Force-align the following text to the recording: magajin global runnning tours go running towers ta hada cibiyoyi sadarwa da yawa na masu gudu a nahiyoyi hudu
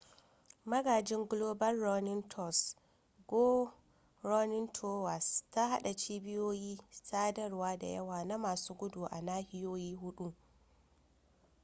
magajin 0.71 1.23
global 1.31 1.75
runnning 1.83 2.23
tours 2.31 2.61
go 3.31 3.43
running 4.23 4.67
towers 4.73 5.27
ta 5.53 5.67
hada 5.67 5.93
cibiyoyi 5.93 6.79
sadarwa 7.03 7.77
da 7.77 7.87
yawa 7.87 8.25
na 8.25 8.37
masu 8.37 8.73
gudu 8.73 9.05
a 9.05 9.21
nahiyoyi 9.21 9.93
hudu 9.93 10.33